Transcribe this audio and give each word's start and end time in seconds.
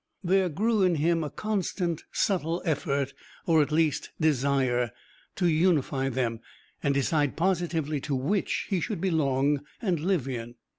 There 0.23 0.49
grew 0.49 0.81
in 0.81 0.95
him 0.95 1.23
a 1.23 1.29
constant, 1.29 2.05
subtle 2.11 2.63
effort 2.65 3.13
or, 3.45 3.61
at 3.61 3.71
least, 3.71 4.09
desire 4.19 4.93
to 5.35 5.45
unify 5.45 6.09
them 6.09 6.39
and 6.81 6.95
decide 6.95 7.37
positively 7.37 8.01
to 8.01 8.15
which 8.15 8.65
he 8.71 8.79
should 8.79 8.99
belong 8.99 9.63
and 9.79 9.99
live 9.99 10.27
in. 10.27 10.55